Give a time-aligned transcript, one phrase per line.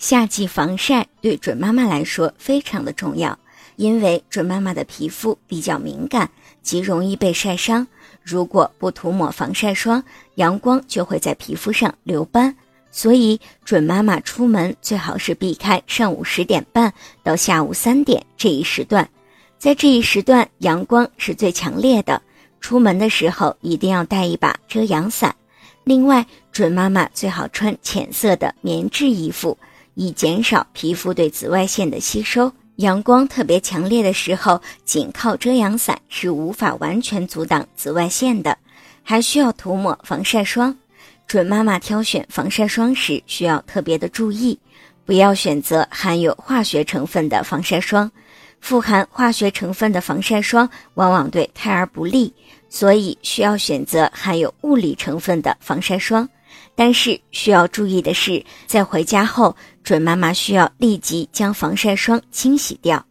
[0.00, 3.38] 夏季防晒对准妈妈来说非常的重要，
[3.76, 6.30] 因为准妈妈的皮肤比较敏感，
[6.62, 7.86] 极容易被晒伤。
[8.22, 10.02] 如果不涂抹防晒霜，
[10.36, 12.56] 阳光就会在皮肤上留斑。
[12.90, 16.90] 所以，准妈妈出门最好是避开上午十点半
[17.22, 19.06] 到下午三点这一时段，
[19.58, 22.20] 在这一时段阳光是最强烈的。
[22.58, 25.36] 出门的时候一定要带一把遮阳伞。
[25.84, 29.58] 另外，准妈妈最好穿浅色的棉质衣服。
[29.94, 32.52] 以减少皮肤对紫外线的吸收。
[32.76, 38.56] 阳光特别强烈的时候，仅靠遮阳伞是无法完全阻挡紫外线的，
[39.02, 40.74] 还需要涂抹防晒霜。
[41.26, 44.58] 准妈妈挑选防晒霜时需要特别的注意，
[45.04, 48.10] 不要选择含有化学成分的防晒霜。
[48.60, 52.32] 富含化学成分的防晒霜往往对胎儿不利，
[52.68, 56.28] 所以需要选择含有物理成分的防晒霜。
[56.74, 63.04] 但是需要注意的是，在回家后，准妈妈需要立即将防晒霜清洗掉。